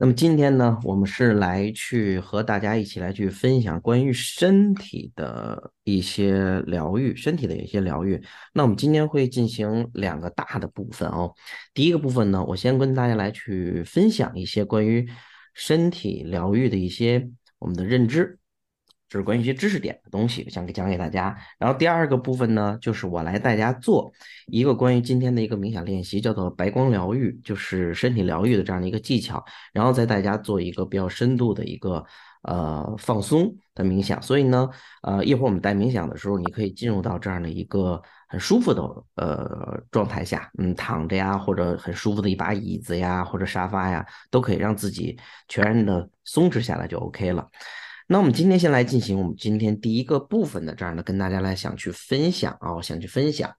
[0.00, 8.22] 那么今天呢，我们是来去和大家一起来去分享关于身体的一些疗愈，身体的一些疗愈。
[8.54, 11.34] 那我们今天会进行两个大的部分哦。
[11.74, 15.04] 第一个部分呢，我先跟大家来去分享一些关于
[15.52, 17.28] 身体疗愈的一些
[17.58, 18.37] 我们的认知。
[19.08, 21.36] 就是关于一些知识点的东西，想给讲给大家。
[21.58, 24.12] 然后第二个部分呢，就是我来大家做
[24.46, 29.42] 一个关于今天的一个冥想练习，叫做白光疗愈，就是身体疗愈的这样的一个技巧。
[29.72, 32.04] 然后在大家做一个比较深度的一个
[32.42, 34.20] 呃放松的冥想。
[34.20, 34.68] 所以呢，
[35.02, 38.82] 呃，一会儿我们带冥想的时候，你可以进入到这样的一个很舒服的
[39.16, 47.46] 呃状态下，嗯，躺着呀，或者很舒服的一把椅子呀，或者沙发呀，都可以让自己全然的松弛下来就 OK 了。
[48.10, 53.52] 那我们今天先来进行我们今天第一个部分的这样的跟大家来想去分享啊，想去分享。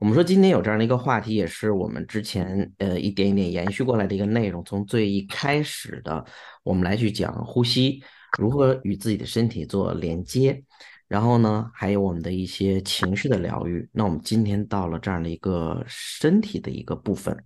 [0.00, 4.64] 我们说今天有这样的一个话题，也是我们之前呃一点一点延续过来的一个内容。
[4.64, 6.24] 从最一开始的，
[6.62, 8.02] 我们来去讲呼吸
[8.38, 10.64] 如何与自己的身体做连接，
[11.06, 13.86] 然后呢，还有我们的一些情绪的疗愈。
[13.92, 17.36] 那我们今天到了这样的一个身体的一个部分。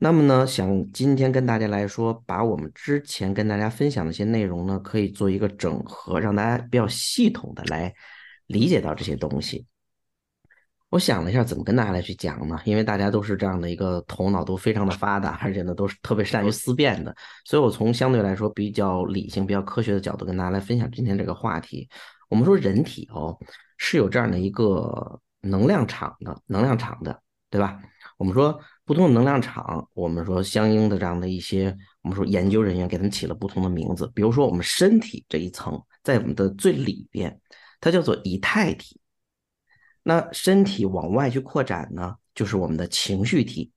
[0.00, 7.92] 那么呢，想今天跟大家来说，把我们之前跟大家分享的一些内容呢，可以做一个整合，让大家比较系统的来
[8.46, 9.66] 理解到这些东西。
[10.90, 12.58] 我想了一下，怎么跟大家来去讲呢？
[12.64, 21.88] 因为大家都是这样的一个头脑都非常的发达，而且呢都是特别善于思辨的，所以我从相对来说比较理性、比较科学的角度跟大家来分享今天这个话题。
[22.28, 23.36] 我们说人体哦
[23.78, 27.80] 是有这样的一个能量场的，能量场的，对吧？
[28.18, 28.60] 我们说。
[28.88, 34.10] 不同的能量场，我们说相应的这样的一些，我们说研究人员给他们起了不同的名字。
[34.14, 37.38] 比如说我们身体这一层，在我们的最里边，
[37.82, 38.98] 它叫做以太体。
[40.02, 43.70] 那身体往外去扩展呢，就是我们的情绪体，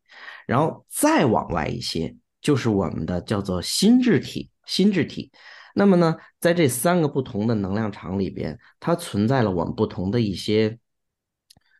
[0.47, 4.49] 然后再往外一些，就是我们的叫做心智体。
[4.65, 5.29] 心智体。
[5.75, 10.79] 那么呢，在这三个不同的能量场里边，它存在了我们不同的一些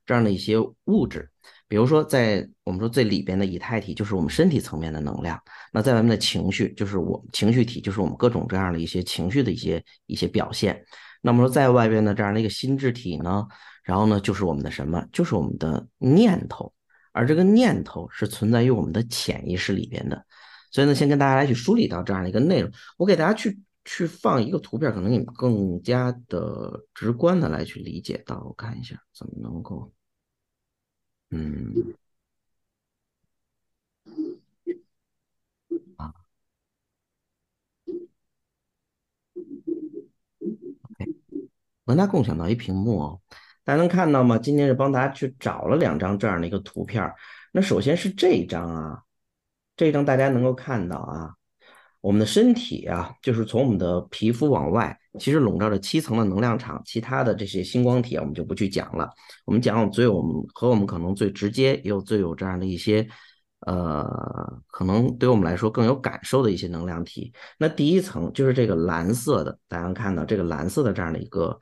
[0.05, 1.30] 这样的一些物质。
[1.71, 5.37] 比如说，在我们说最里边的以太体，就是我们身体层面的能量；
[5.71, 10.83] 那在外面的情绪，就是我情绪体，就是我们各种这样的一些情绪的一些一些表现。
[11.21, 13.47] 那么说，在外边的这样的一个心智体呢，
[13.85, 15.01] 然后呢，就是我们的什么？
[15.13, 16.73] 就是我们的念头，
[17.13, 20.25] 而这个念头是存在于我们的潜意识里边的。
[20.73, 22.69] 所以呢，先跟大家来去梳理到这样的一个内容。
[22.97, 28.43] 我给大家去去放一个图片，可能你们更加的直观的来去理解到。
[28.45, 29.89] 我看一下怎么能够。
[31.31, 31.95] 嗯，
[35.97, 36.13] 啊
[41.85, 43.21] 我跟大家共享到一屏幕哦，
[43.63, 44.37] 大家能看到吗？
[44.37, 47.13] 今天是帮大家去找了两张这样的一个图片
[47.53, 49.03] 那首先是这一张啊，
[49.75, 51.35] 这一张大家能够看到啊。
[52.01, 56.81] 我们的身体啊，就是从我们的皮肤往外，其实笼罩着七层的能量场。
[56.85, 59.09] 其他的这些星光体啊，我们就不去讲了。
[59.45, 63.07] 我们讲最我们和我们可能最直接，也有最有这样的一些，
[63.67, 64.05] 呃，
[64.67, 67.33] 可能对我们来说更有感受的一些能量体。
[67.57, 71.59] 那第一层就是这个蓝色的，大家看到这个蓝色的这样的一个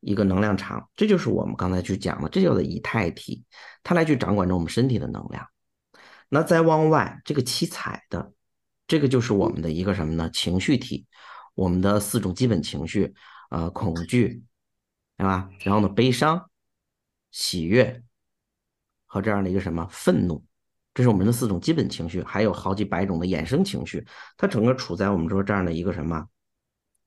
[0.00, 3.44] 一个能量场，这就是我们刚才去讲的，这叫做以太体，
[3.82, 5.46] 它来去掌管着我们身体的能量。
[6.28, 8.32] 那再往外，这个七彩的。
[8.86, 10.28] 这个就是我们的一个什么呢？
[10.32, 11.06] 情绪体，
[11.60, 13.12] 我们的四种基本情绪，
[13.50, 14.42] 呃，恐惧，
[15.18, 15.50] 对吧？
[15.62, 16.50] 然后呢，悲伤、
[17.30, 18.02] 喜悦
[19.04, 20.42] 和这样的一个什么愤怒，
[20.94, 24.02] 这是我们的四种基本情绪，还有好几百种的衍生情绪，
[24.38, 26.26] 它整个处在我们说这样的一个什么，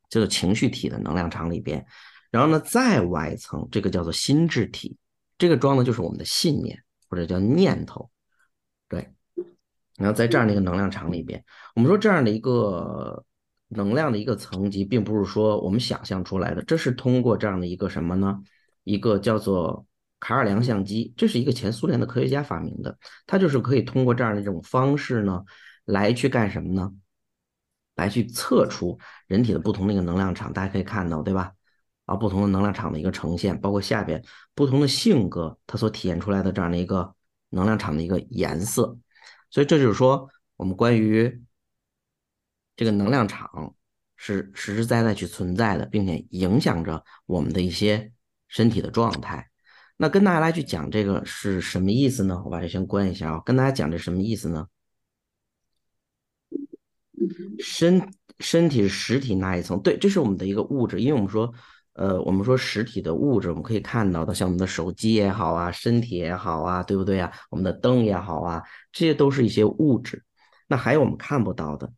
[0.07, 1.83] 叫做情绪体的能量场里边。
[2.29, 4.95] 然后呢，再外层，这个叫做心智体，
[5.35, 8.07] 这个装的就是我们的信念或者叫念头，
[8.87, 9.11] 对。
[9.97, 11.43] 然后在这样的一个能量场里边，
[11.73, 13.25] 我们说这样的一个
[13.75, 18.39] 能量的一个层级，并不是说我们想象出来的，这是通过这样的一个什么呢？
[18.83, 19.85] 一个叫做
[20.19, 25.43] 卡尔良相机，这是一个前苏联的科学家发明的，它就是可以通过这样的一种方式呢，
[25.85, 26.91] 来去干什么呢？
[27.95, 28.97] 来去测出
[29.27, 31.51] 人体的不同的一个能量场，大家可以看到，对吧？
[32.05, 34.21] 啊，不同的能量场的一个呈现，包括下边
[34.55, 37.13] 不同的性格，它所体现出来的这样的一个
[37.49, 38.97] 能量场的一个颜色。
[39.51, 40.27] 所以这就是说，
[40.57, 41.41] 我们关于
[42.75, 43.75] 这个能量场
[44.15, 48.11] 是实实在在去存在的，并且影响着我们的一些
[48.47, 49.49] 身体的状态。
[49.97, 52.41] 那跟大家来去讲这个是什么意思呢？
[52.45, 53.41] 我把这先关一下啊。
[53.45, 54.67] 跟大家讲这什么意思呢？
[57.59, 58.09] 身
[58.39, 61.53] 身体是实体那一层，对，这是我们的一个物质，因为我们说。
[61.95, 67.31] 呃，我们说实体的物质，我们可以看到的，像我们的手机也好啊，身体也好啊，对不对啊？
[67.51, 70.23] 我们的灯也好啊，这些都是一些物质。
[70.67, 71.93] 那还有我们看不到的，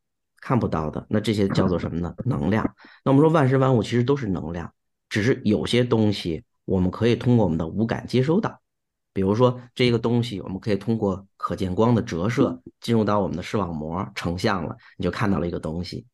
[0.46, 2.14] 看不到的，那这些叫做什么呢？
[2.24, 2.64] 能量。
[3.04, 4.72] 那我们说万事万物其实都是能量，
[5.10, 8.62] 只是有些东西我们可以通过我们的五感接收到，
[9.12, 16.06] 比如说这个东西，我们可以通过可见光的折射进入到我们的视网膜成像了，你就看到了一个东西。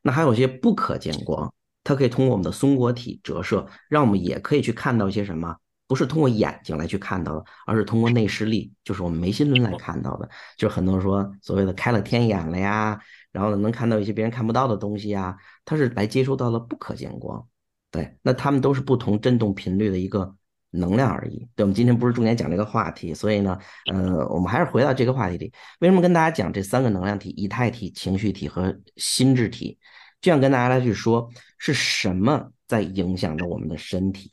[0.00, 1.52] 那还有些不可见光，
[1.82, 5.56] 它可以通过我们的松果体折射，让我们也可以去看到一些什么。
[5.88, 10.30] 不是通过眼睛来去看到的，而是通过内视力，就是我们眉心轮来看到的。
[10.56, 12.98] 就是很多人说所谓的开了天眼了呀，
[13.32, 17.44] 然后呢能看到一些别人看不到的东西啊，它是来接收到了不可见光。
[17.90, 20.34] 对，那他们都是不同振动频率的一个
[20.70, 21.48] 能量而已。
[21.54, 23.58] 对，我们今天不是重点讲这个话题，所以呢，
[23.92, 25.52] 呃，我们还是回到这个话题里。
[25.80, 29.78] 为什么跟大家讲这三个能量体：以太体、情绪体和心智体？
[30.20, 34.32] 这样跟大家来去说，是什么在影响着我们的身体？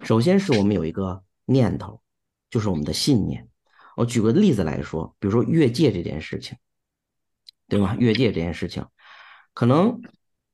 [0.00, 2.02] 首先是我们有一个念头，
[2.50, 3.48] 就是我们的信念。
[3.96, 6.58] 我举个例子来说，比如说越界这件事情，
[7.68, 7.96] 对吗？
[7.98, 8.84] 越界这件事情，
[9.52, 10.00] 可能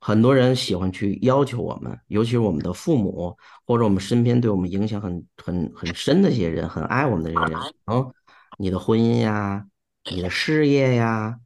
[0.00, 3.36] 很多人喜欢去要求我们，尤其是我们的父母
[3.66, 8.12] 或者我们身边对我们影响很很很深的一些人，很爱我们的这些人，嗯，
[8.58, 9.66] 你的婚姻呀，
[10.10, 11.38] 你的事业呀，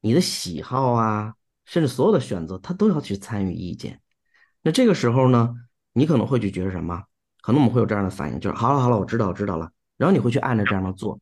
[0.00, 1.34] 你的喜好啊，
[1.64, 4.00] 甚至所有的选择，他都要去参与意见。
[4.62, 5.54] 那这个时候呢，
[5.92, 7.04] 你可能会去觉得什么？
[7.40, 9.70] 可能我们会有这样的反应，就是好了好了，我知道我知道了。
[9.96, 11.18] 然后你会去按照这样的做，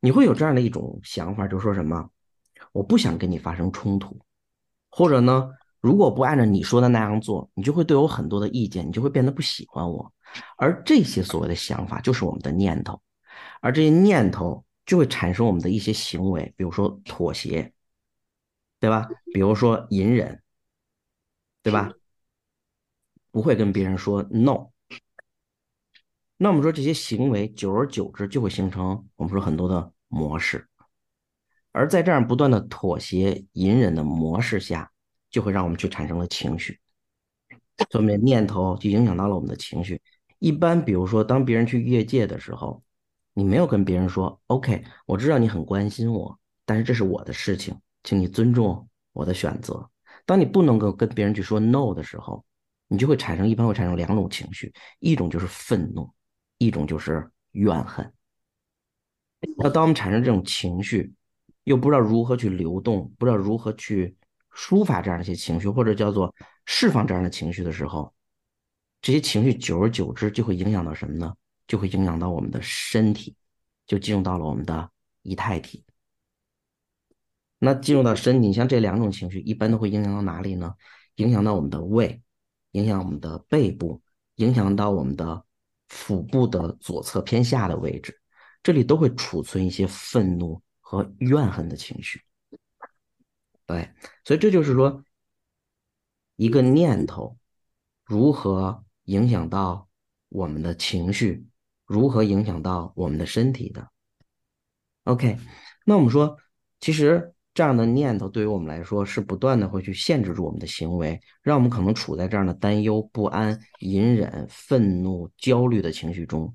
[0.00, 2.08] 你会有这样的一种想法，就说什么，
[2.72, 4.18] 我不想跟你发生冲突，
[4.90, 10.12] 或者呢，如果不按照你说的那样做，你就会对我很多的意见，你就会变得不喜欢我。
[10.56, 13.00] 而这些所谓的想法，就是我们的念头，
[13.60, 17.72] 而这些念头就会产生我们的一些行为，比如说妥协，
[18.80, 19.08] 对吧？
[19.32, 20.42] 比如说隐忍，
[21.62, 21.92] 对吧？
[23.30, 24.68] 不会跟别人说 no。
[26.36, 30.68] 那我们说这些行为，久而久之就会形成我们说很多的模式，
[31.72, 34.90] 而在这样不断的妥协、隐忍的模式下，
[35.30, 36.78] 就会让我们去产生了情绪，
[37.90, 40.00] 说明念头就影响到了我们的情绪。
[40.38, 42.82] 一般比如说，当别人去越界的时候，
[43.34, 49.90] 你没有跟别人说 “OK”，我知道你很关心我，但是这是我的事情，请你尊重我的选择。
[50.26, 52.44] 当你不能够跟别人去说 “No” 的时候，
[52.88, 56.10] 你就会产生一般会产生两种情绪，一种就是愤怒。
[56.58, 58.12] 一种就是怨恨。
[59.56, 61.12] 那当我们产生这种情绪，
[61.64, 64.16] 又不知道如何去流动，不知道如何去
[64.54, 66.34] 抒发这样的一些情绪，或者叫做
[66.66, 68.12] 释放这样的情绪的时候，
[69.00, 71.34] 这些情绪久而久之就会影响到什么呢？
[71.66, 73.36] 就会影响到我们的身体，
[73.86, 74.90] 就进入到了我们的
[75.22, 75.84] 以太体。
[77.58, 80.74] 那进入到身体，像这两种情绪，一般都会影响到哪里呢？
[81.16, 82.22] 影响到我们的胃，
[82.72, 84.02] 影响我们的背部，
[84.36, 85.44] 影响到我们的。
[85.94, 88.18] 腹部的左侧偏下的位置，
[88.62, 90.58] 这里都会储存一些愤怒
[90.92, 92.20] 和怨恨的情绪。
[93.64, 93.88] 对，
[94.26, 95.02] 所以这就是说，
[96.36, 97.38] 一个念头
[98.04, 99.88] 如何影响到
[100.28, 101.46] 我们的情绪，
[101.86, 103.88] 如何影响到我们的身体的。
[105.04, 105.38] OK，
[105.86, 106.36] 那我们说，
[106.78, 107.32] 其实。
[107.54, 116.54] 这样的念头对于我们来说是不断的会去限制住我们的行为，让我们可能处在这样的担忧、不安、隐忍、愤怒、焦虑的情绪中。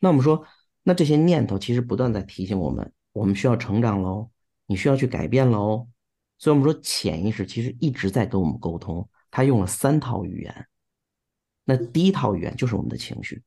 [0.00, 0.46] 那我们说，
[0.84, 4.30] 那这些念头其实不断在提醒我们，我们需要成长喽，
[4.66, 5.88] 你需要去改变喽。
[6.38, 10.66] 所以，我们说潜意识其实一直在跟我们沟通，它用了三套语言。
[11.64, 13.42] 那第一套语言就是我们的情绪，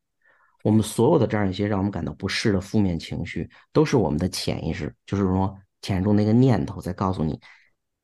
[0.63, 5.57] 我们所有的这样一些让我们感到不适的负面情绪，都是我们的潜意识，就是说。
[5.81, 7.39] 潜中那个念头在告诉你，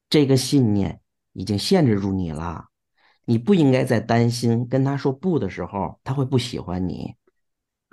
[0.08, 1.02] 这个信念
[1.34, 2.68] 已经限制住你了。
[3.26, 7.16] 你不应该再担心跟他说不的时候，他会不喜欢你。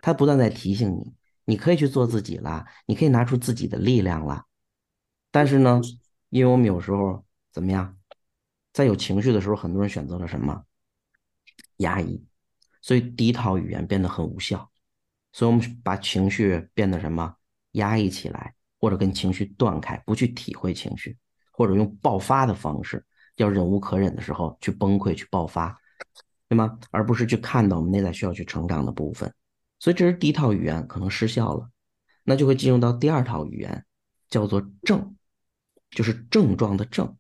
[0.03, 1.15] 他不断在提醒你，
[1.49, 4.45] 你可以去做自己了，你可以拿出自己的力量了。
[5.31, 5.81] 但是呢，
[6.29, 7.97] 因为我们有时候怎么样，
[8.75, 10.63] 在有情绪的时候，很多人选择了什么
[11.79, 12.23] 压抑，
[12.83, 14.71] 所以第一套语言变得很无效。
[15.33, 17.35] 所以我们把情绪变得什么
[17.73, 18.55] 压抑起来。
[18.81, 21.19] 或者跟情绪断开，不去体会情绪，
[21.51, 25.77] 或者用爆发的方式，要忍无可忍的时候去崩溃、去爆发，
[26.49, 26.79] 对吗？
[26.93, 29.35] 而不是去看到我们内在需要去成长的部分。
[29.79, 31.71] 所以这是第一套语言可能失效了，
[32.25, 33.85] 那就会进入到第二套语言，
[34.29, 35.17] 叫做症，
[35.91, 37.17] 就是症状的症。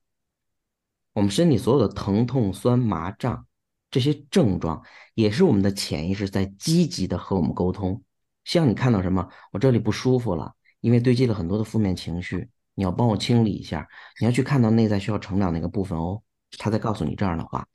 [1.12, 3.46] 我们身体所有的疼痛、酸麻胀
[3.90, 4.82] 这些症状，
[5.14, 8.02] 也是我们的潜意识在积极的和我们沟通，
[8.44, 9.28] 希望你看到什么？
[9.52, 10.54] 我这里不舒服了。
[10.80, 13.88] 因为堆积了很多的负面情绪，你要帮我清理一下，
[14.20, 16.22] 你要去看到内在需要成长的一个部分哦。
[16.56, 17.66] 他在告诉你这样的话，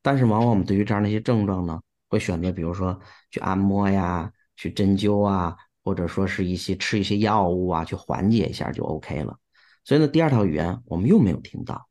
[0.00, 1.78] 但是往往我们对于这样的一些症状呢，
[2.08, 2.98] 会选择比如说
[3.30, 9.38] 去按摩呀、去针灸啊，或者说是一些吃一些药物啊，去缓解一下就 OK 了。
[9.84, 11.88] 所以呢，第二套语言我们又没有听到，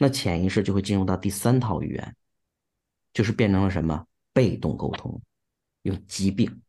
[0.00, 2.16] 那潜意识就会进入到第三套语言，
[3.12, 4.06] 就是变成了什么？
[4.32, 5.20] 被动沟通，
[5.82, 6.60] 用疾病。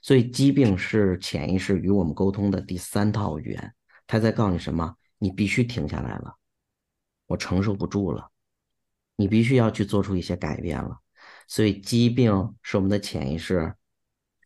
[0.00, 3.74] 所以疾病是潜意识与我们沟通的第三套语言，
[4.06, 4.94] 它在告诉你什么？
[5.18, 6.36] 你必须停下来了，
[7.26, 8.30] 我承受不住了，
[9.16, 11.00] 你必须要去做出一些改变了。
[11.48, 13.74] 所以疾病是我们的潜意识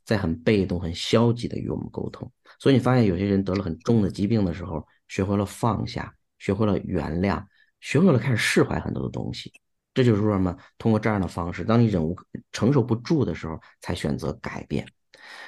[0.07, 2.33] 在很被动、很消极的与我们沟通。
[2.59, 7.45] 所以你发现有些人得了很重的疾病的时候，学会了放下，学会了原谅，
[7.81, 9.53] 学会了开始释怀很多的东西。
[9.93, 10.57] 这就是说什么？
[10.79, 12.17] 通过这样的方式，当你忍无
[12.53, 14.87] 承受不住的时候，才选择改变。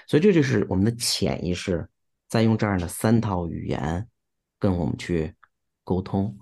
[0.06, 1.88] 所以这就是我们的潜意识
[2.28, 4.06] 在用这样的三套语言
[4.58, 5.34] 跟我们去
[5.82, 6.36] 沟通。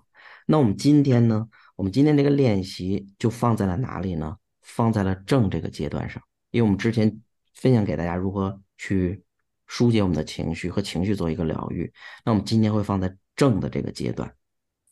[0.46, 1.48] 那我们今天呢？
[1.76, 4.36] 我们今天这个练习就放在了哪里呢？
[4.62, 7.20] 放在了正这个阶段上，因为我们之前
[7.54, 9.22] 分享给大家如何去
[9.66, 11.92] 疏解我们的情绪和情绪做一个疗愈。
[12.24, 14.34] 那我们今天会放在正的这个阶段，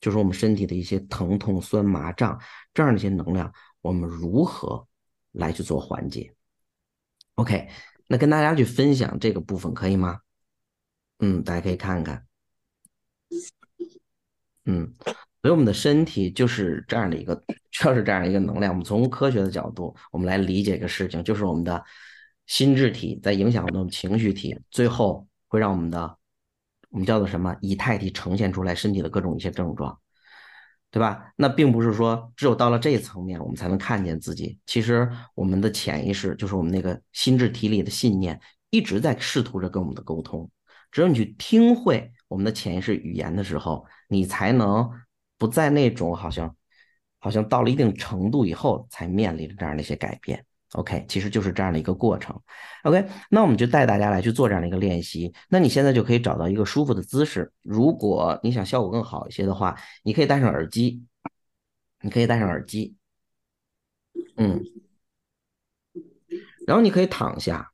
[0.01, 2.41] 就是我们身体的一些疼痛、酸麻胀
[2.75, 4.87] 这样的一些能量，我们如何
[5.33, 6.35] 来去做缓解
[7.37, 7.69] ？OK。
[8.13, 10.19] 那跟大家去分享这个部分可以吗？
[11.21, 12.27] 嗯，大家可以看看。
[14.65, 14.93] 嗯，
[15.43, 17.35] 所以我们的身体就是这样的一个，
[17.71, 18.73] 就是这样一个能量。
[18.73, 21.83] 我们从科学的角度，我们来理解一个事情，就是我们的
[22.47, 26.17] 心智体在影响我们的情绪体，最后会让我们的
[26.91, 29.99] 我们叫做什么以太体呈现出来身体的各种一些症状。
[30.93, 31.33] 对吧？
[31.37, 34.59] 那并不是说只有到了这一层面，我们才能看见自己。
[34.67, 40.51] 其实我们的潜意识，就是我们那个心智体里的信念，一直在试图着跟我们的沟通。
[40.91, 44.91] 只有你去听会我们的潜意识语言的时候，你才能
[45.41, 46.55] 不在那种好像，
[47.19, 50.45] 好像到了一定程度以后才面临着这样的一些改变。
[50.75, 52.41] OK，其实就是这样的一个过程。
[52.85, 55.35] OK，那我们就带大家来去做这样的一个练习。
[55.49, 57.51] 那你现在就可以找到一个舒服的姿势。
[57.63, 61.03] 如果你想效果更好一些的话，你可以戴上耳机。
[62.03, 62.97] 你可以戴上耳机，
[64.39, 64.65] 嗯，
[66.67, 67.71] 然后你可以躺下，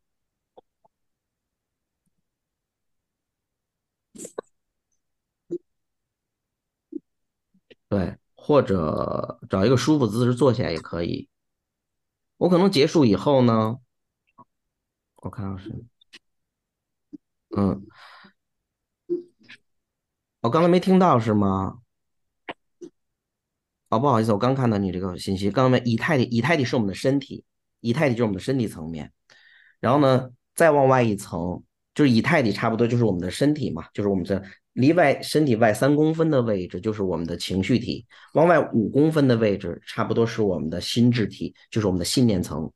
[7.96, 11.28] 对，或者找一个舒服姿势坐起来也可以。
[12.36, 13.78] 我可能结束以后呢，
[15.16, 15.84] 我看看是，
[17.56, 17.86] 嗯，
[20.42, 21.78] 我刚才没听到是吗？
[23.88, 25.50] 哦，不好意思，我刚看到你这个信息。
[25.50, 27.44] 刚才以太体，以太体是我们的身体，
[27.80, 29.10] 以太体就是我们的身体层面。
[29.80, 31.62] 然后呢，再往外一层，
[31.94, 34.42] 就是以太体差不多就是我们的身体嘛，就是我们的
[34.76, 42.71] 离外身体外三公分的位置就是我们的情绪体，往外五公分的位置差不多是我们的心智体，就是我们的信念层。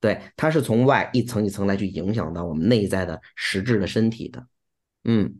[0.00, 4.46] 对，它是从外一层一层来去影响到我们内在的实质的身体的。
[5.04, 5.34] 嗯，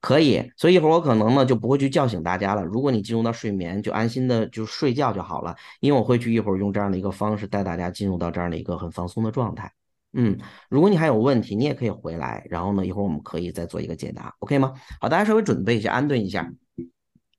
[0.00, 0.50] 可以。
[0.56, 2.64] 所以一会儿我可能呢就不会去叫醒大家了。
[2.64, 5.54] 如果你进入到睡眠，就安心的就睡觉就好了。
[5.80, 9.72] 因为我会去一会儿用这样的一个方式带大家进入到这样的一个很放松的状态。
[10.12, 10.36] 嗯，
[10.68, 14.74] 如果你还有问题，你也可以回来，然后呢，一会儿我们可以再做一个解答，OK 吗？
[15.00, 16.52] 好，大家稍微准备一下，安顿一下。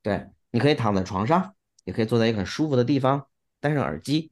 [0.02, 3.28] 对，你可以躺在床上，也可以坐在一个很舒服的地方，
[3.60, 4.32] 戴上耳机。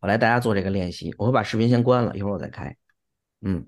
[0.00, 2.76] 我来大家做这个练习，我会把视频先关了，一会儿我再开。
[3.40, 3.66] 嗯，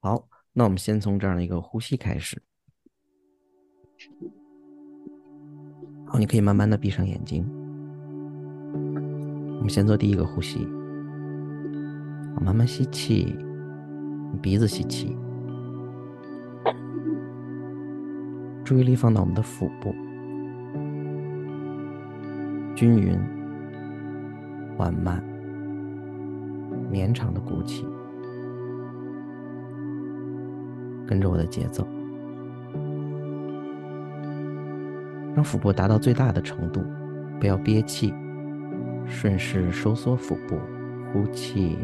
[0.00, 2.40] 好，那我们先从这样的一个呼吸开始。
[6.12, 7.42] 好，你可以慢慢的闭上眼睛。
[9.56, 10.68] 我们先做第一个呼吸。
[12.34, 13.34] 好，慢慢吸气，
[14.42, 15.16] 鼻子吸气，
[18.62, 19.94] 注意力放到我们的腹部，
[22.74, 23.18] 均匀、
[24.76, 25.24] 缓慢、
[26.90, 27.86] 绵长的鼓气，
[31.06, 31.88] 跟着我的节奏。
[35.42, 36.84] 让腹部达到最大的程度，
[37.40, 38.14] 不要憋气，
[39.04, 40.56] 顺势收缩腹部，
[41.12, 41.76] 呼气，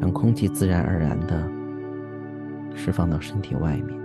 [0.00, 1.46] 让空气自然而然的
[2.74, 4.00] 释放到身体外面。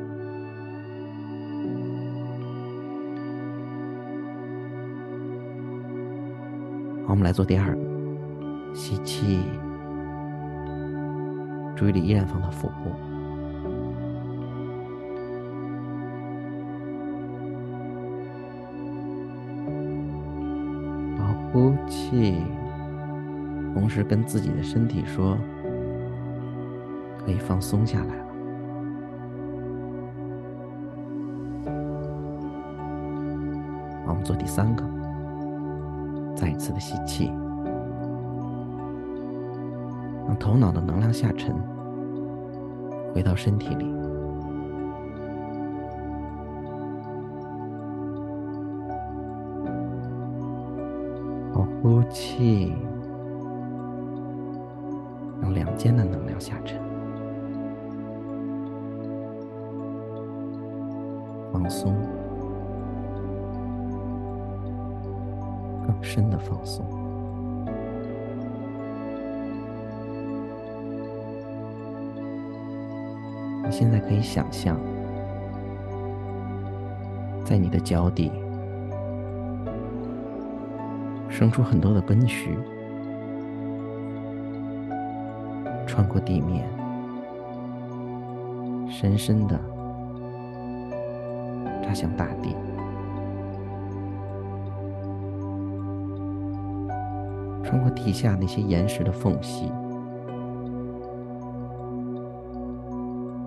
[7.06, 7.82] 好，我们来做第二个，
[8.74, 9.40] 吸气，
[11.78, 12.92] 注意力依然放到腹部。
[21.56, 22.44] 呼气，
[23.74, 25.38] 同时跟自己的身体说
[27.24, 28.26] ：“可以放松下来了。”
[34.06, 34.84] 我们做第三个，
[36.36, 37.32] 再一次的吸气，
[40.28, 41.56] 让头脑的能量下沉，
[43.14, 44.05] 回到身体里。
[51.86, 52.74] 呼气，
[55.40, 56.82] 让两肩的能量下沉，
[61.54, 61.96] 放松，
[65.86, 66.84] 更深的放松。
[73.64, 74.76] 你现在可以想象，
[77.44, 78.32] 在你的脚底
[81.36, 82.58] 生出很多的根须，
[85.86, 86.66] 穿过地面，
[88.90, 89.60] 深深的
[91.84, 92.56] 扎向大地，
[97.66, 99.70] 穿过地下那些岩石的缝隙。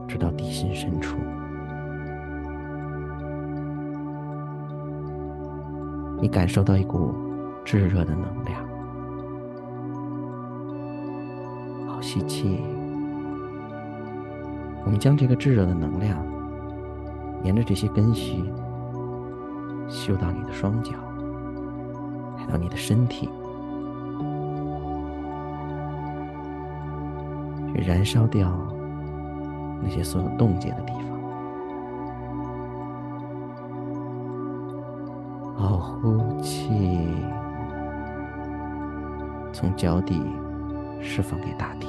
[0.06, 1.16] 直到地心深处，
[6.20, 7.14] 你感受到一股
[7.70, 8.66] 炙热的能量。
[11.86, 12.62] 好，吸气。
[14.86, 16.16] 我们将这个炙热的能量
[17.44, 18.42] 沿着这些根须
[19.86, 20.92] 修到你的双脚，
[22.38, 23.28] 来到你的身体，
[27.74, 28.50] 去燃烧掉。
[29.82, 31.07] 那些所有冻结的地方，
[39.58, 40.22] 从脚底
[41.02, 41.88] 释放给大地。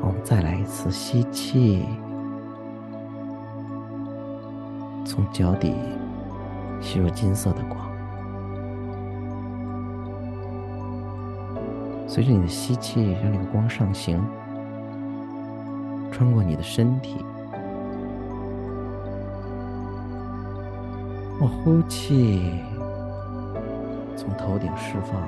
[0.00, 1.84] 我们再来一次吸气，
[5.04, 5.74] 从脚底
[6.80, 7.76] 吸入金色的光。
[12.06, 14.24] 随着你的吸气，让这个光上行，
[16.12, 17.16] 穿过你的身体。
[21.46, 22.60] 呼气，
[24.16, 25.22] 从头顶释放，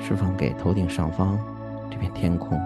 [0.00, 1.38] 释放给头顶上方
[1.90, 2.58] 这片天空。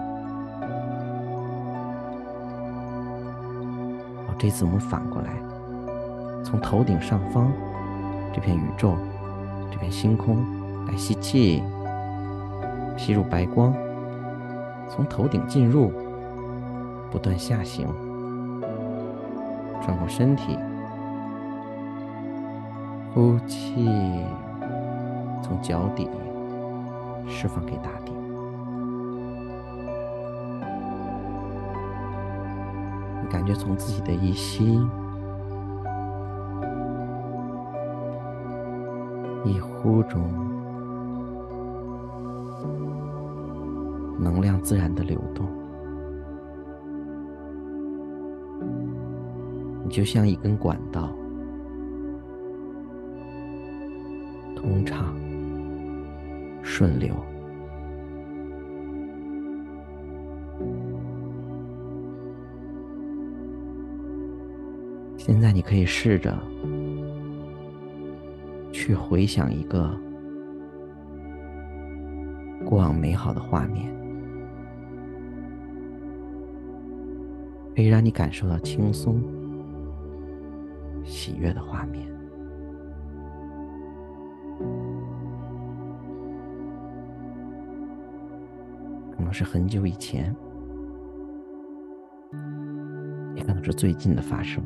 [4.27, 5.29] 好，这次我们反过来，
[6.43, 7.51] 从头顶上方
[8.33, 8.95] 这片宇宙、
[9.71, 10.37] 这片星空
[10.87, 11.63] 来吸气。
[12.97, 13.73] 吸入白光，
[14.87, 15.91] 从头顶进入，
[17.09, 17.87] 不断下行，
[19.81, 20.55] 穿过身体，
[23.13, 23.89] 呼气，
[25.43, 26.09] 从脚底
[27.27, 28.13] 释放给大地。
[33.21, 34.79] 你感觉从自己的一吸
[39.43, 40.21] 一呼中。
[44.17, 45.47] 能量自然的流动，
[49.83, 51.09] 你就像一根管道，
[54.71, 55.13] 通畅、
[56.63, 57.13] 顺流。
[65.17, 66.41] 现在你可以试着
[68.71, 69.93] 去回想一个
[72.65, 73.93] 过往美好的画面。
[77.75, 79.21] 可以让你感受到轻松、
[81.03, 82.07] 喜悦的画面，
[89.43, 90.35] 是很久以前，
[93.35, 94.63] 也可能是最近的发生，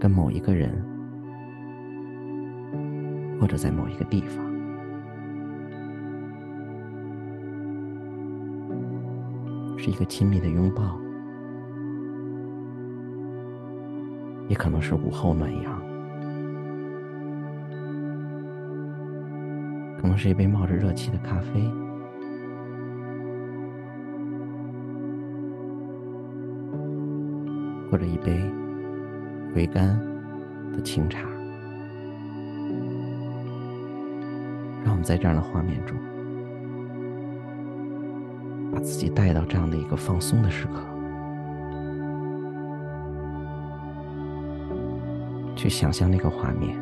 [0.00, 0.72] 跟某一个人，
[3.40, 4.44] 或者在某一个地方。
[9.78, 10.98] 是一个亲密的拥抱，
[14.48, 15.80] 也可能是午后暖阳，
[20.04, 21.62] 可能是一杯冒着热气的咖啡，
[27.90, 28.38] 或者一杯
[29.54, 29.98] 回甘
[30.74, 31.26] 的清茶。
[34.84, 35.96] 让我们在这样的画面中。
[38.70, 40.82] 把自己带到这样的一个放松的时刻，
[45.56, 46.78] 去想象那个画面，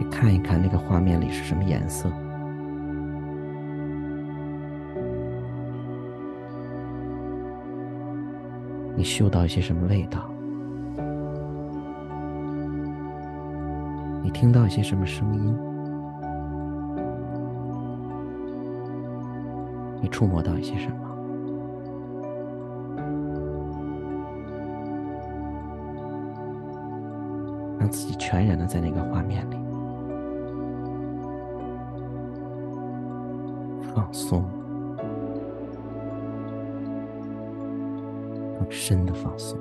[0.00, 2.10] 去看一看那个画面里是什么颜色。
[8.96, 10.30] 你嗅到一些什么味道？
[14.22, 15.54] 你听到一些什么声音？
[20.00, 20.96] 你触摸到一些什么？
[27.78, 29.56] 让自己全然的在那个画面里
[33.94, 34.44] 放松，
[38.58, 39.58] 更深的放松。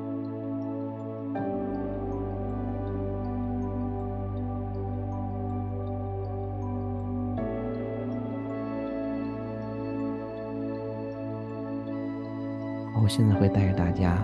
[13.01, 14.17] 我现在会带着大家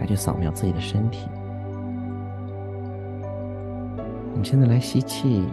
[0.00, 1.28] 来去扫描自己的身体。
[4.32, 5.46] 我们现在来吸气，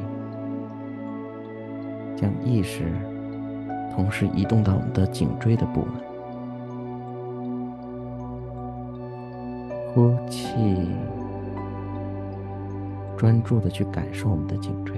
[2.16, 2.86] 将意识
[3.98, 5.88] 同时移动到我们的颈椎的部位。
[9.92, 10.88] 呼气，
[13.18, 14.96] 专注的去感受我们的颈椎。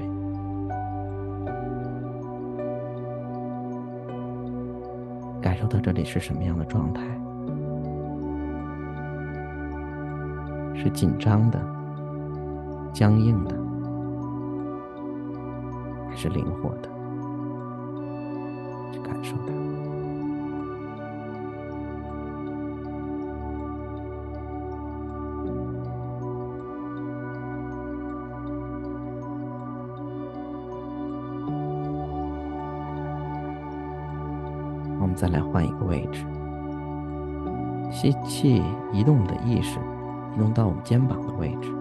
[5.41, 7.01] 感受到这里是什么样的状态？
[10.75, 11.57] 是紧张的、
[12.91, 13.55] 僵硬的，
[16.09, 16.89] 还是灵活的？
[19.21, 19.59] 去感受它。
[35.01, 36.25] 我们再来换一个位置，
[37.89, 39.79] 吸气，移动的意识，
[40.35, 41.73] 移动到我们肩膀的位置。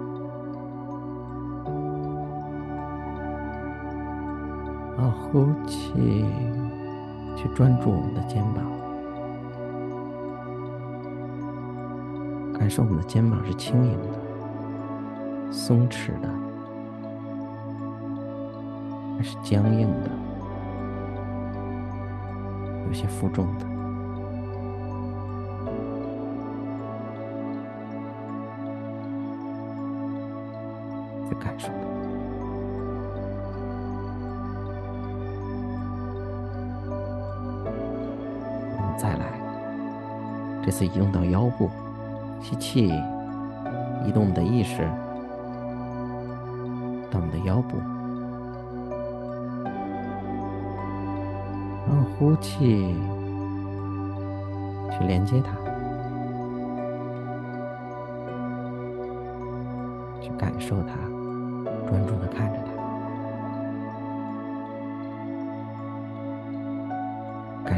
[4.96, 6.24] 好，呼气，
[7.40, 8.64] 去专注我们的肩膀，
[12.52, 16.28] 感受我们的肩膀是轻盈的、松弛的，
[19.16, 20.10] 还是僵硬的？
[22.88, 23.66] 有些负重的，
[38.98, 39.26] 再来，
[40.60, 41.70] 这次移动到腰部，
[42.42, 42.88] 吸气，
[44.04, 44.82] 移动我们的意识
[47.08, 47.78] 到我们的腰部。
[51.86, 52.96] 然后呼气，
[54.90, 55.52] 去连接它，
[60.20, 60.96] 去感受它，
[61.88, 62.72] 专注的看着它，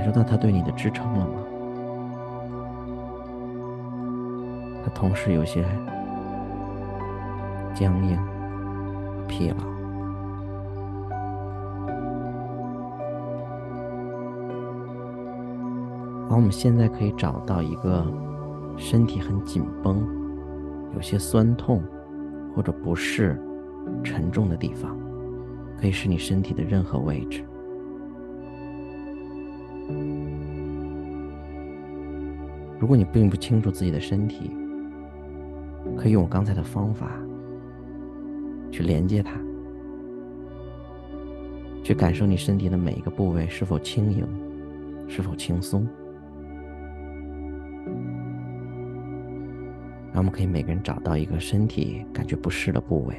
[0.01, 1.33] 感受到他对你的支撑了吗？
[4.83, 5.63] 他同时有些
[7.75, 8.19] 僵硬、
[9.29, 9.57] 疲劳。
[16.31, 18.03] 好，我们现在可以找到一个
[18.79, 20.03] 身体很紧绷、
[20.95, 21.83] 有些酸痛
[22.57, 23.39] 或者不适、
[24.03, 24.97] 沉重的地方，
[25.79, 27.45] 可以是你身体的任何位置。
[32.81, 34.51] 如果你并不清楚自己的身体，
[35.99, 37.13] 可以用我刚才的方法
[38.73, 39.39] 去连接它，
[41.85, 44.27] 去感受你身体的每一个部位是否轻盈，
[45.07, 45.87] 是否轻松。
[50.13, 53.15] 让我们可以每个人找到一个身体感觉不适的部位。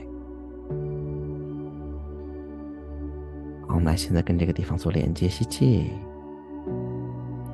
[3.68, 5.92] 好，我们来现在跟这个地方做连接，吸气，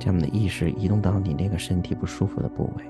[0.08, 2.84] 他们的意识移动到你那个身体不舒服的部位。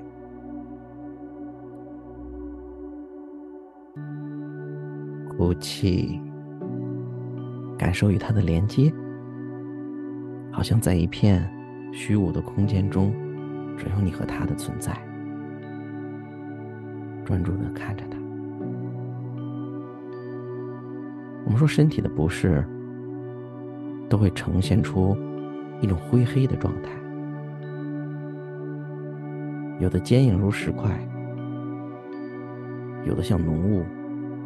[5.37, 6.23] 呼气，
[7.77, 8.93] 感受与它的连接，
[10.53, 11.45] 好像在一片
[11.93, 13.13] 虚无的空间中，
[13.77, 14.97] 只有你和它的存在。
[17.25, 18.17] 专注的看着它。
[21.45, 22.65] 我们说身体的不适
[24.09, 25.17] 都会呈现出
[25.81, 26.91] 一种灰黑的状态，
[29.79, 30.91] 有的坚硬如石块，
[33.05, 33.85] 有的像浓雾、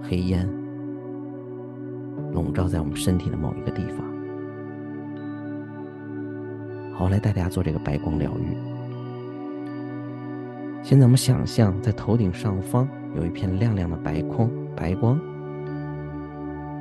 [0.02, 0.48] 黑烟
[2.32, 4.06] 笼罩在我们身体的某一个地方。
[6.94, 8.56] 好，来带大家做这个白光疗愈。
[10.82, 15.18] 现在我们想象，在头顶上方有一片亮亮的白空，白光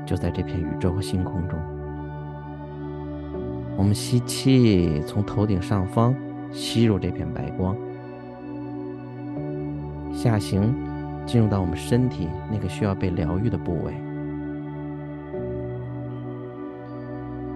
[0.05, 1.57] 就在这片宇宙和星空中。
[3.77, 6.13] 我们吸气，从头顶上方
[6.51, 7.75] 吸入这片白光，
[10.13, 10.73] 下行，
[11.25, 13.93] 进入到我们身体那个需要被疗愈的部位，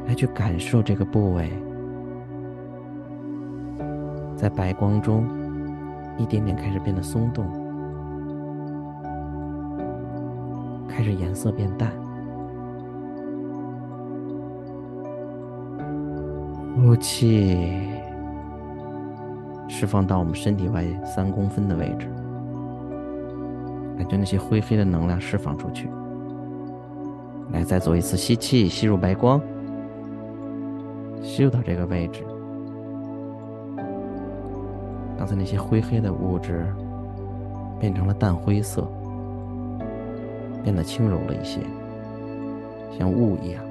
[0.07, 1.51] 来去感受这个部位
[4.35, 5.27] 在白光中
[6.17, 7.45] 一点点开始变得松动，
[10.87, 11.91] 开始颜色变淡。
[16.75, 17.57] 呼气，
[19.67, 22.07] 释放到我们身体外三公分的位置。
[23.97, 25.89] 感觉那些灰黑的能量释放出去。
[27.51, 29.39] 来，再做一次吸气，吸入白光，
[31.21, 32.23] 吸入到这个位置。
[35.17, 36.65] 刚才那些灰黑的物质
[37.79, 38.87] 变成了淡灰色，
[40.63, 41.61] 变得轻柔了一些，
[42.97, 43.63] 像雾一样。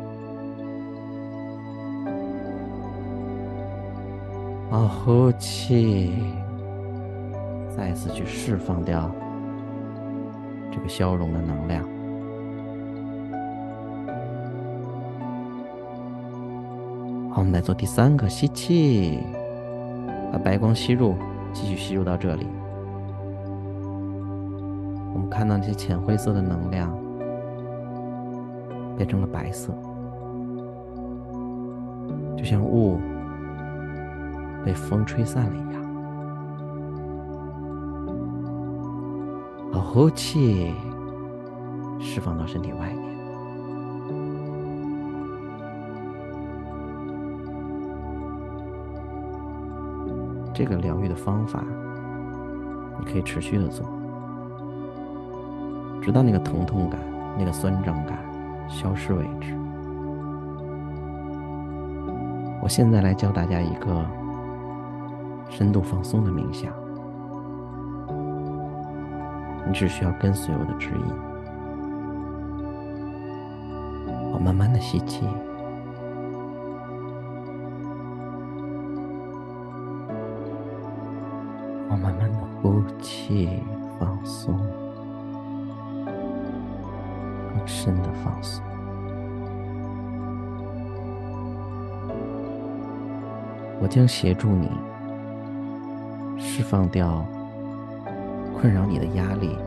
[4.71, 6.13] 好，呼气，
[7.77, 9.11] 再次去释放掉。
[10.75, 11.85] 这个消融的能量。
[17.31, 19.21] 好，我们来做第三个吸气，
[20.33, 21.15] 把白光吸入，
[21.53, 22.49] 继续吸入到这里。
[25.13, 26.93] 我们看到那些浅灰色的能量
[28.97, 29.73] 变成了白色，
[32.37, 32.99] 就像雾
[34.65, 35.84] 被风吹散了一样。
[39.95, 40.75] 呼气，
[42.01, 43.15] 释放到身体外面。
[50.53, 51.63] 这个疗愈的方法，
[52.99, 53.87] 你可以持续的做，
[56.03, 57.01] 直到那个疼痛感、
[57.39, 58.19] 那个酸胀感
[58.69, 59.55] 消失为止。
[62.61, 64.05] 我现在来教大家一个
[65.49, 66.84] 深度放松的冥想。
[69.67, 71.15] 你只需要跟随我的指引。
[74.33, 75.27] 我慢慢的吸气，
[81.89, 83.63] 我慢慢的呼气，
[83.99, 84.59] 放松，
[87.55, 88.63] 更深的放松。
[93.81, 94.69] 我将协助你
[96.39, 97.25] 释放掉。
[98.65, 99.59] 困扰你的压力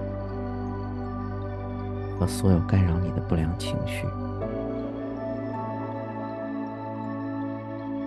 [2.20, 4.08] 和所有干扰你的不良情绪，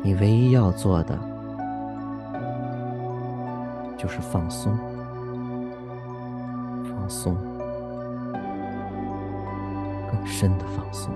[0.02, 1.16] 你唯一要做的
[3.96, 4.76] 就是放松，
[6.82, 7.36] 放松，
[10.10, 11.14] 更深的放松，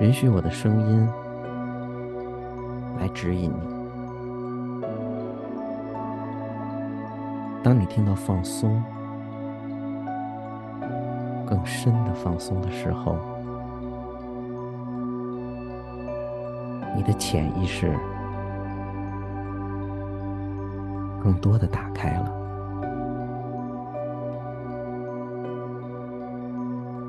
[0.00, 1.08] 允许我的声音
[2.98, 3.77] 来指引你。
[7.62, 8.82] 当你听到放松、
[11.46, 13.16] 更深的放松的时候，
[16.96, 17.94] 你的潜意识
[21.22, 22.32] 更多的打开了，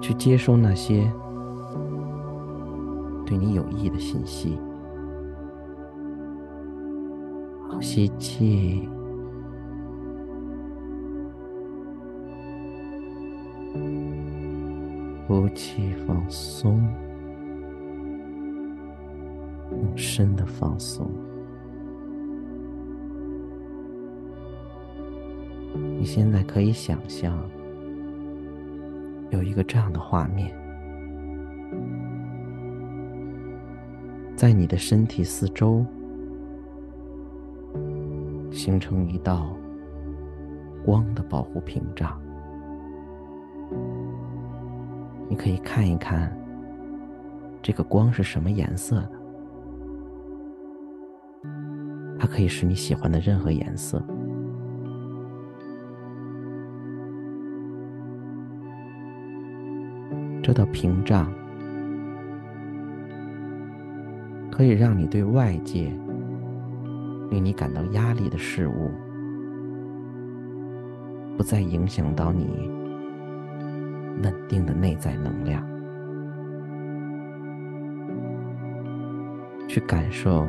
[0.01, 1.09] 去接收那些
[3.25, 4.59] 对你有益的信息。
[7.69, 8.89] 好，吸气。
[15.29, 16.81] 呼气，放松，
[19.69, 21.07] 更深的放松。
[25.99, 27.47] 你现在可以想象
[29.29, 30.51] 有一个这样的画面，
[34.35, 35.85] 在你的身体四周
[38.49, 39.55] 形成一道
[40.83, 42.19] 光的保护屏障。
[45.29, 46.35] 你可以看一看，
[47.61, 49.11] 这个光是什么颜色的？
[52.17, 54.03] 它可以是你喜欢的任何颜色。
[60.41, 61.31] 这道屏障
[64.51, 65.93] 可以让你对外界
[67.29, 68.89] 令你感到压力的事物，
[71.37, 72.78] 不再影响到你。
[74.21, 75.65] 稳定的内在能量，
[79.67, 80.47] 去感受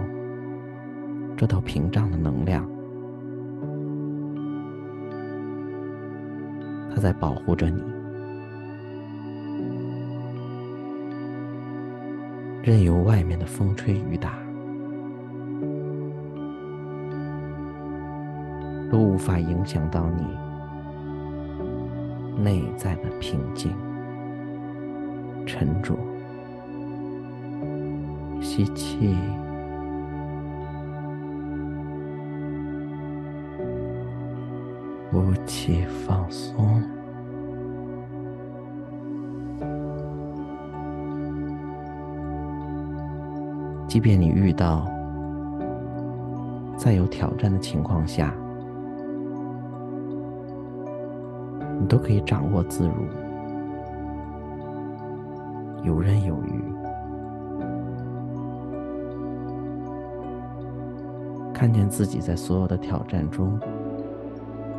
[1.36, 2.68] 这道屏障的能量，
[6.90, 7.82] 它在保护着你。
[12.62, 14.34] 任由外面的风吹雨打，
[18.90, 20.26] 都无法影响到你
[22.42, 23.72] 内在的平静、
[25.46, 25.94] 沉着。
[28.40, 29.14] 吸气，
[35.10, 36.82] 呼气，放松。
[43.86, 44.86] 即便你遇到
[46.76, 48.32] 再有挑战的情况下，
[51.90, 53.04] 都可以掌握自如，
[55.82, 56.62] 游刃有余，
[61.52, 63.58] 看见自己在所有的挑战中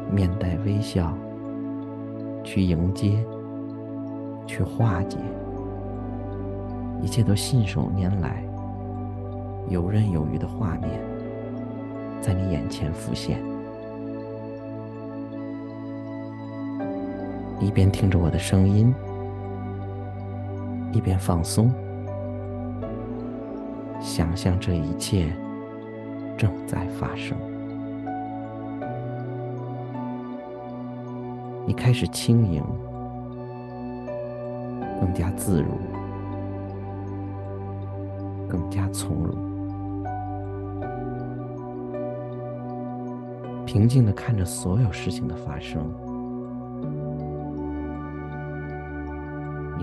[0.09, 1.13] 面带微笑，
[2.45, 3.21] 去迎接，
[4.47, 5.17] 去化解，
[7.01, 8.41] 一切都信手拈来。
[9.67, 11.01] 游刃有余的画面
[12.21, 13.37] 在你眼前浮现，
[17.61, 18.91] 一边听着我的声音，
[20.91, 21.71] 一边放松，
[24.01, 25.31] 想象这一切
[26.35, 27.37] 正在发生。
[31.67, 32.63] 你开始轻盈，
[34.99, 35.69] 更加自如，
[38.49, 39.51] 更加从容。
[43.67, 45.85] 平静的看着所有事情的发生，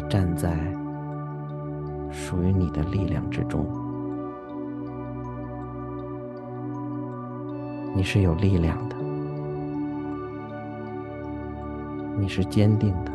[0.09, 0.57] 站在
[2.11, 3.67] 属于你的力量之中，
[7.95, 8.97] 你是有力量的，
[12.19, 13.13] 你是坚定的，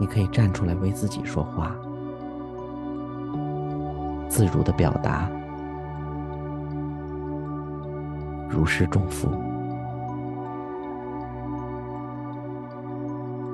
[0.00, 1.76] 你可以站出来为自己说话，
[4.28, 5.30] 自如的表达。
[8.50, 9.30] 如释重负，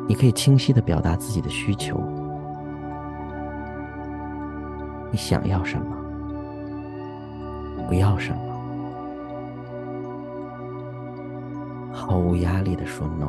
[0.08, 2.00] 你可以清晰的表达自己的需求，
[5.12, 5.94] 你想要什么，
[7.86, 8.40] 不要什么，
[11.92, 13.28] 毫无压力的说 no。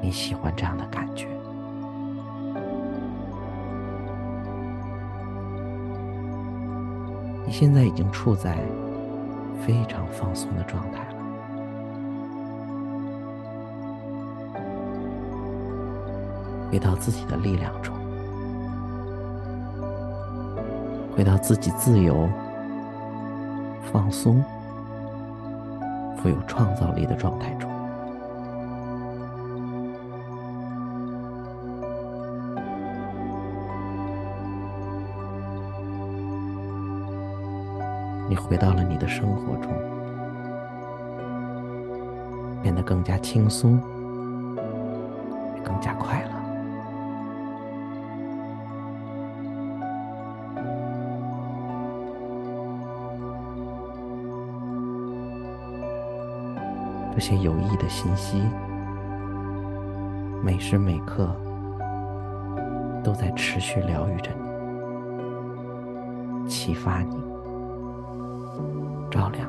[0.00, 1.26] 你喜欢这样的感觉。
[7.44, 8.56] 你现在已经处在
[9.66, 11.15] 非常放松的状态了，
[16.70, 17.94] 回到自己的力量中，
[21.16, 22.28] 回到自己自由、
[23.92, 24.44] 放松、
[26.18, 27.70] 富有创造力的状态中。
[38.28, 39.72] 你回到了你的生活中，
[42.60, 43.80] 变得更加轻松，
[45.64, 46.35] 更加快乐。
[57.16, 58.42] 这些有益的信息，
[60.44, 61.34] 每时每刻
[63.02, 64.30] 都在持续疗愈着
[66.44, 67.16] 你，启发你。
[69.10, 69.48] 照亮。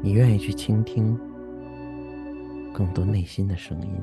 [0.00, 1.18] 你愿意去倾听
[2.72, 4.00] 更多内心的声音。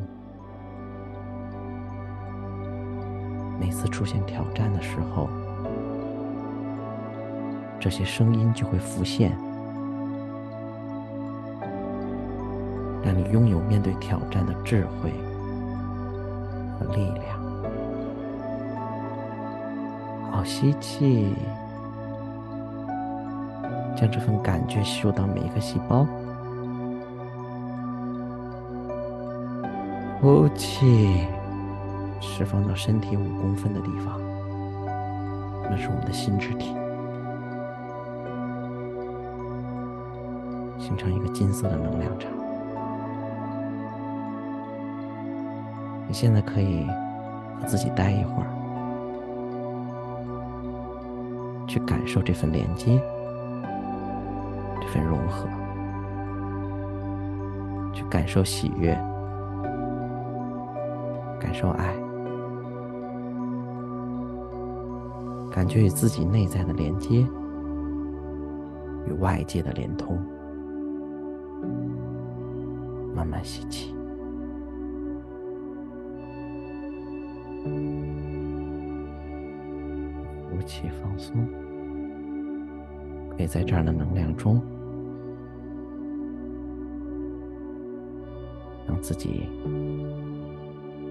[3.58, 5.30] 每次出现挑战的时候，
[7.84, 9.38] 这些声音就会浮现，
[13.04, 15.12] 让你拥有面对挑战的智慧
[16.80, 17.38] 和力量。
[20.32, 21.36] 好，吸气，
[23.98, 26.08] 将这份感觉吸入到每一个细胞。
[30.22, 31.28] 呼气，
[32.22, 34.22] 释放到身体五公分的地方，
[35.70, 36.74] 那是我们的心智体，
[40.86, 42.30] 形成一个金色的能量场。
[46.06, 46.86] 你现在可以
[47.62, 48.48] 和自己待一会儿。
[51.66, 53.02] 去感受这份连接，
[54.80, 55.48] 这份融合，
[57.94, 58.94] 去感受喜悦，
[61.40, 61.96] 感受爱，
[65.50, 67.26] 感觉与自己内在的连接，
[69.08, 70.16] 与外界的连通。
[73.16, 73.94] 慢慢吸气。
[80.50, 81.48] 呼气放松。
[83.36, 84.62] 可以在这样的能量中
[88.86, 89.50] 让自己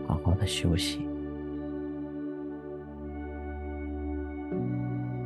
[0.06, 1.06] 好好的休息。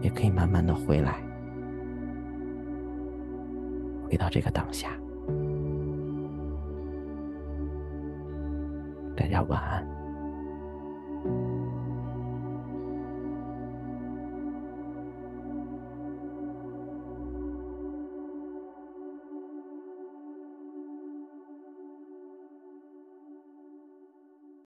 [0.02, 1.20] 也可以慢慢的回来
[4.08, 4.96] 回到这个当下。
[9.48, 9.85] 晚安。